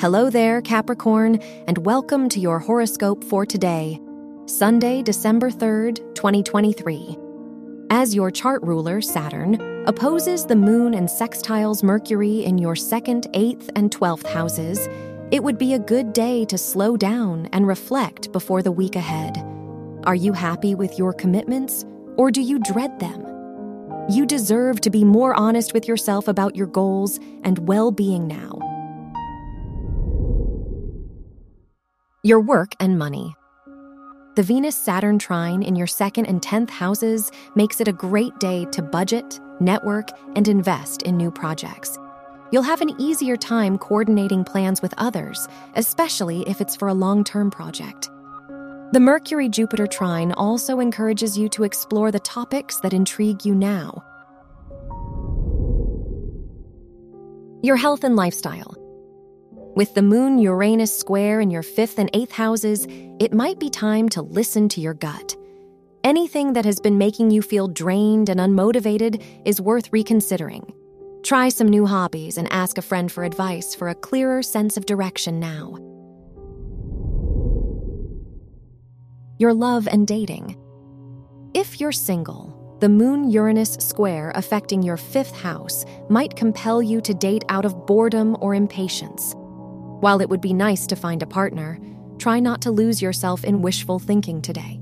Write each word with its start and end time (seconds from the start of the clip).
Hello 0.00 0.30
there, 0.30 0.62
Capricorn, 0.62 1.40
and 1.66 1.76
welcome 1.78 2.28
to 2.28 2.38
your 2.38 2.60
horoscope 2.60 3.24
for 3.24 3.44
today, 3.44 3.98
Sunday, 4.46 5.02
December 5.02 5.50
3rd, 5.50 6.14
2023. 6.14 7.18
As 7.90 8.14
your 8.14 8.30
chart 8.30 8.62
ruler, 8.62 9.00
Saturn, 9.00 9.60
opposes 9.88 10.46
the 10.46 10.54
moon 10.54 10.94
and 10.94 11.08
sextiles 11.08 11.82
Mercury 11.82 12.44
in 12.44 12.58
your 12.58 12.76
second, 12.76 13.26
eighth, 13.34 13.70
and 13.74 13.90
12th 13.90 14.28
houses, 14.28 14.86
it 15.32 15.42
would 15.42 15.58
be 15.58 15.74
a 15.74 15.80
good 15.80 16.12
day 16.12 16.44
to 16.44 16.56
slow 16.56 16.96
down 16.96 17.48
and 17.52 17.66
reflect 17.66 18.30
before 18.30 18.62
the 18.62 18.70
week 18.70 18.94
ahead. 18.94 19.36
Are 20.04 20.14
you 20.14 20.32
happy 20.32 20.76
with 20.76 20.96
your 20.96 21.12
commitments, 21.12 21.84
or 22.16 22.30
do 22.30 22.40
you 22.40 22.60
dread 22.60 23.00
them? 23.00 23.26
You 24.08 24.26
deserve 24.26 24.80
to 24.82 24.90
be 24.90 25.02
more 25.02 25.34
honest 25.34 25.74
with 25.74 25.88
yourself 25.88 26.28
about 26.28 26.54
your 26.54 26.68
goals 26.68 27.18
and 27.42 27.66
well 27.66 27.90
being 27.90 28.28
now. 28.28 28.67
Your 32.24 32.40
work 32.40 32.72
and 32.80 32.98
money. 32.98 33.36
The 34.34 34.42
Venus 34.42 34.74
Saturn 34.74 35.20
trine 35.20 35.62
in 35.62 35.76
your 35.76 35.86
second 35.86 36.26
and 36.26 36.42
10th 36.42 36.68
houses 36.68 37.30
makes 37.54 37.80
it 37.80 37.86
a 37.86 37.92
great 37.92 38.36
day 38.40 38.64
to 38.72 38.82
budget, 38.82 39.38
network, 39.60 40.08
and 40.34 40.48
invest 40.48 41.02
in 41.02 41.16
new 41.16 41.30
projects. 41.30 41.96
You'll 42.50 42.64
have 42.64 42.80
an 42.80 43.00
easier 43.00 43.36
time 43.36 43.78
coordinating 43.78 44.42
plans 44.42 44.82
with 44.82 44.94
others, 44.98 45.46
especially 45.76 46.42
if 46.48 46.60
it's 46.60 46.74
for 46.74 46.88
a 46.88 46.92
long 46.94 47.22
term 47.22 47.52
project. 47.52 48.10
The 48.90 49.00
Mercury 49.00 49.48
Jupiter 49.48 49.86
trine 49.86 50.32
also 50.32 50.80
encourages 50.80 51.38
you 51.38 51.48
to 51.50 51.62
explore 51.62 52.10
the 52.10 52.18
topics 52.18 52.80
that 52.80 52.92
intrigue 52.92 53.44
you 53.44 53.54
now. 53.54 54.02
Your 57.62 57.76
health 57.76 58.02
and 58.02 58.16
lifestyle. 58.16 58.87
With 59.78 59.94
the 59.94 60.02
Moon 60.02 60.40
Uranus 60.40 60.98
square 60.98 61.40
in 61.40 61.52
your 61.52 61.62
fifth 61.62 62.00
and 62.00 62.10
eighth 62.12 62.32
houses, 62.32 62.88
it 63.20 63.32
might 63.32 63.60
be 63.60 63.70
time 63.70 64.08
to 64.08 64.22
listen 64.22 64.68
to 64.70 64.80
your 64.80 64.94
gut. 64.94 65.36
Anything 66.02 66.54
that 66.54 66.64
has 66.64 66.80
been 66.80 66.98
making 66.98 67.30
you 67.30 67.42
feel 67.42 67.68
drained 67.68 68.28
and 68.28 68.40
unmotivated 68.40 69.22
is 69.44 69.60
worth 69.60 69.92
reconsidering. 69.92 70.74
Try 71.22 71.48
some 71.48 71.68
new 71.68 71.86
hobbies 71.86 72.38
and 72.38 72.52
ask 72.52 72.76
a 72.76 72.82
friend 72.82 73.12
for 73.12 73.22
advice 73.22 73.72
for 73.76 73.88
a 73.88 73.94
clearer 73.94 74.42
sense 74.42 74.76
of 74.76 74.84
direction 74.84 75.38
now. 75.38 75.76
Your 79.38 79.54
love 79.54 79.86
and 79.86 80.08
dating. 80.08 80.56
If 81.54 81.80
you're 81.80 81.92
single, 81.92 82.76
the 82.80 82.88
Moon 82.88 83.30
Uranus 83.30 83.74
square 83.74 84.32
affecting 84.34 84.82
your 84.82 84.96
fifth 84.96 85.36
house 85.36 85.84
might 86.10 86.34
compel 86.34 86.82
you 86.82 87.00
to 87.02 87.14
date 87.14 87.44
out 87.48 87.64
of 87.64 87.86
boredom 87.86 88.36
or 88.40 88.56
impatience. 88.56 89.36
While 90.00 90.20
it 90.20 90.28
would 90.28 90.40
be 90.40 90.52
nice 90.52 90.86
to 90.86 90.96
find 90.96 91.22
a 91.22 91.26
partner, 91.26 91.78
try 92.18 92.38
not 92.38 92.60
to 92.62 92.70
lose 92.70 93.02
yourself 93.02 93.44
in 93.44 93.62
wishful 93.62 93.98
thinking 93.98 94.40
today. 94.40 94.80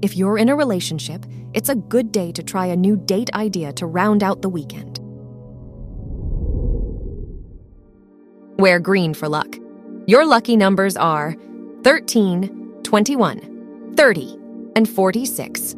If 0.00 0.16
you're 0.16 0.38
in 0.38 0.48
a 0.48 0.54
relationship, 0.54 1.26
it's 1.54 1.70
a 1.70 1.74
good 1.74 2.12
day 2.12 2.30
to 2.32 2.42
try 2.42 2.66
a 2.66 2.76
new 2.76 2.96
date 2.96 3.30
idea 3.34 3.72
to 3.72 3.86
round 3.86 4.22
out 4.22 4.42
the 4.42 4.48
weekend. 4.48 5.00
Wear 8.58 8.78
green 8.78 9.12
for 9.12 9.28
luck. 9.28 9.56
Your 10.06 10.24
lucky 10.24 10.56
numbers 10.56 10.96
are 10.96 11.34
13, 11.82 12.80
21, 12.84 13.94
30, 13.96 14.38
and 14.76 14.88
46. 14.88 15.74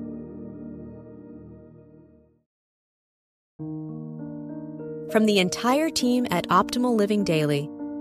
From 5.11 5.25
the 5.25 5.39
entire 5.39 5.89
team 5.89 6.27
at 6.31 6.47
Optimal 6.49 6.95
Living 6.95 7.25
Daily, 7.25 7.71